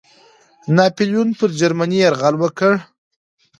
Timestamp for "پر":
1.37-1.49